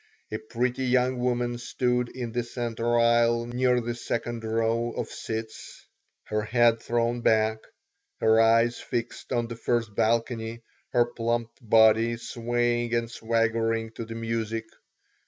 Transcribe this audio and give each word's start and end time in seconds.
A 0.31 0.39
pretty 0.39 0.85
young 0.85 1.19
woman 1.19 1.59
stood 1.59 2.09
in 2.09 2.31
the 2.31 2.41
center 2.43 2.97
aisle 2.97 3.45
near 3.45 3.79
the 3.79 3.93
second 3.93 4.43
row 4.43 4.89
of 4.93 5.09
seats, 5.11 5.85
her 6.23 6.41
head 6.41 6.81
thrown 6.81 7.21
back, 7.21 7.59
her 8.19 8.41
eyes 8.41 8.79
fixed 8.79 9.31
on 9.31 9.47
the 9.47 9.55
first 9.55 9.93
balcony, 9.93 10.63
her 10.89 11.05
plump 11.05 11.51
body 11.61 12.17
swaying 12.17 12.95
and 12.95 13.11
swaggering 13.11 13.91
to 13.91 14.03
the 14.05 14.15
music. 14.15 14.65